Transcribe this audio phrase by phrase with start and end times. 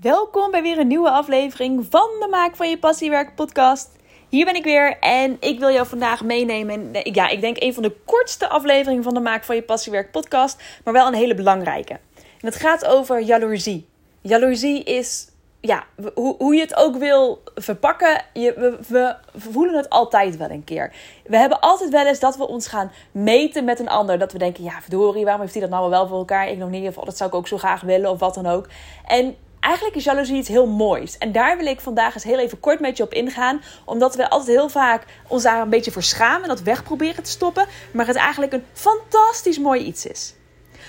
[0.00, 3.90] Welkom bij weer een nieuwe aflevering van de Maak van je Passiewerk podcast.
[4.28, 6.90] Hier ben ik weer en ik wil jou vandaag meenemen.
[6.92, 10.62] Ja, ik denk een van de kortste afleveringen van de Maak van je Passiewerk podcast,
[10.84, 11.92] maar wel een hele belangrijke.
[12.14, 13.88] En het gaat over jaloezie.
[14.20, 15.28] Jaloezie is,
[15.60, 20.50] ja, hoe, hoe je het ook wil verpakken, je, we, we voelen het altijd wel
[20.50, 20.92] een keer.
[21.26, 24.18] We hebben altijd wel eens dat we ons gaan meten met een ander.
[24.18, 26.48] Dat we denken, ja verdorie, waarom heeft hij dat nou wel voor elkaar?
[26.48, 28.66] Ik nog niet, of dat zou ik ook zo graag willen of wat dan ook.
[29.06, 31.18] En eigenlijk is jaloezie iets heel moois.
[31.18, 33.62] En daar wil ik vandaag eens heel even kort met je op ingaan.
[33.84, 36.42] Omdat we altijd heel vaak ons daar een beetje voor schamen.
[36.42, 37.66] En dat weg proberen te stoppen.
[37.92, 40.34] Maar het eigenlijk een fantastisch mooi iets is.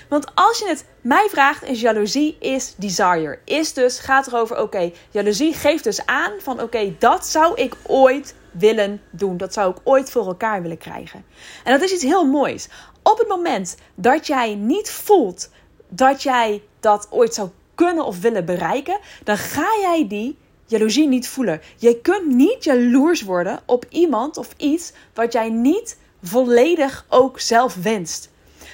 [0.10, 3.40] Want als je het mij vraagt, is jaloezie is desire.
[3.46, 8.36] Is dus, gaat erover, oké, jaloezie geeft dus aan van oké, dat zou ik ooit
[8.52, 9.38] willen doen.
[9.38, 11.26] Dat zou ik ooit voor elkaar willen krijgen.
[11.64, 12.68] En dat is iets heel moois.
[13.04, 15.50] Op het moment dat jij niet voelt
[15.90, 17.50] dat jij dat ooit zou
[17.86, 21.62] kunnen of willen bereiken, dan ga jij die jaloezie niet voelen.
[21.78, 27.76] Je kunt niet jaloers worden op iemand of iets wat jij niet volledig ook zelf
[27.76, 28.30] wenst.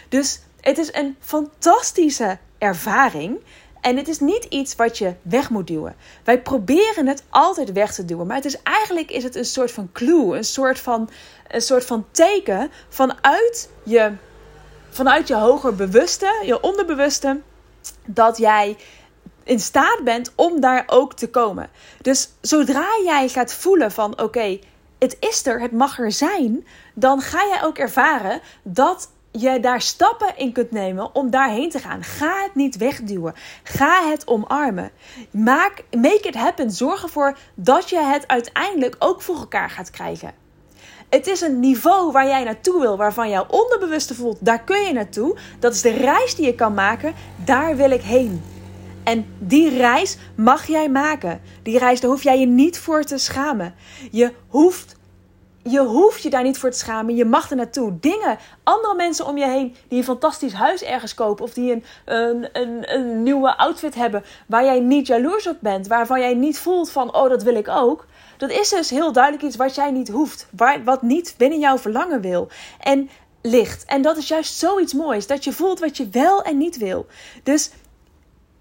[0.10, 3.40] Dus het is een fantastische ervaring.
[3.82, 5.96] En het is niet iets wat je weg moet duwen.
[6.24, 8.28] Wij proberen het altijd weg te duwen.
[8.28, 10.38] Maar het is eigenlijk is het een soort van clue.
[10.38, 11.10] Een soort van,
[11.48, 14.12] een soort van teken vanuit je,
[14.90, 17.40] vanuit je hoger bewuste, je onderbewuste
[18.06, 18.78] dat jij
[19.48, 21.70] in staat bent om daar ook te komen.
[22.02, 24.60] Dus zodra jij gaat voelen van oké,
[25.00, 29.82] het is er, het mag er zijn, dan ga jij ook ervaren dat je daar
[29.82, 32.04] stappen in kunt nemen om daarheen te gaan.
[32.04, 33.34] Ga het niet wegduwen.
[33.64, 34.92] Ga het omarmen.
[35.32, 36.72] Maak, make it happen.
[36.72, 40.34] Zorg ervoor dat je het uiteindelijk ook voor elkaar gaat krijgen.
[41.10, 44.94] Het is een niveau waar jij naartoe wil, waarvan jouw onderbewuste voelt, daar kun je
[44.94, 45.38] naartoe.
[45.60, 47.14] Dat is de reis die je kan maken,
[47.46, 48.42] daar wil ik heen.
[49.08, 51.42] En die reis mag jij maken.
[51.64, 53.76] Die reis, daar hoef jij je niet voor te schamen.
[54.12, 54.96] Je hoeft,
[55.64, 57.16] je hoeft je daar niet voor te schamen.
[57.16, 58.00] Je mag er naartoe.
[58.00, 61.44] Dingen, andere mensen om je heen die een fantastisch huis ergens kopen.
[61.44, 64.24] Of die een, een, een, een nieuwe outfit hebben.
[64.48, 65.88] Waar jij niet jaloers op bent.
[65.88, 68.06] Waarvan jij niet voelt van, oh dat wil ik ook.
[68.38, 70.48] Dat is dus heel duidelijk iets wat jij niet hoeft.
[70.84, 72.48] Wat niet binnen jouw verlangen wil.
[72.80, 73.10] En
[73.42, 73.86] ligt.
[73.86, 75.28] En dat is juist zoiets moois.
[75.28, 77.06] Dat je voelt wat je wel en niet wil.
[77.44, 77.72] Dus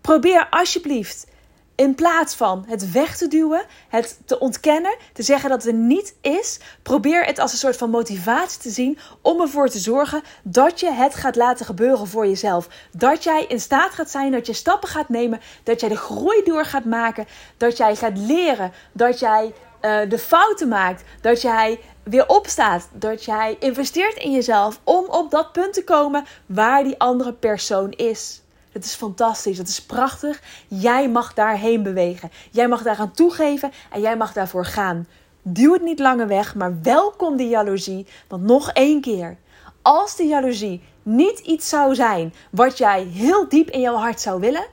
[0.07, 1.27] probeer alsjeblieft
[1.75, 5.79] in plaats van het weg te duwen, het te ontkennen, te zeggen dat het er
[5.79, 10.23] niet is, probeer het als een soort van motivatie te zien om ervoor te zorgen
[10.43, 12.69] dat je het gaat laten gebeuren voor jezelf.
[12.93, 16.43] Dat jij in staat gaat zijn, dat je stappen gaat nemen, dat jij de groei
[16.45, 21.81] door gaat maken, dat jij gaat leren, dat jij uh, de fouten maakt, dat jij
[22.03, 26.99] weer opstaat, dat jij investeert in jezelf om op dat punt te komen waar die
[26.99, 28.41] andere persoon is.
[28.77, 30.43] Het is fantastisch, het is prachtig.
[30.69, 32.31] Jij mag daarheen bewegen.
[32.51, 35.07] Jij mag daaraan toegeven en jij mag daarvoor gaan.
[35.43, 38.07] Duw het niet langer weg, maar welkom die jaloezie.
[38.29, 39.37] Want nog één keer,
[39.83, 44.41] als de jaloezie niet iets zou zijn wat jij heel diep in jouw hart zou
[44.41, 44.67] willen,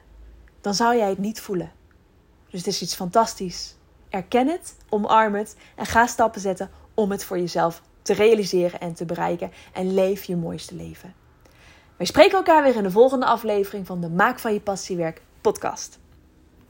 [0.62, 1.72] dan zou jij het niet voelen.
[2.50, 3.76] Dus het is iets fantastisch.
[4.10, 8.94] Erken het, omarm het en ga stappen zetten om het voor jezelf te realiseren en
[8.94, 9.52] te bereiken.
[9.74, 11.23] En leef je mooiste leven.
[11.98, 16.00] Wij spreken elkaar weer in de volgende aflevering van de Maak van je passiewerk podcast.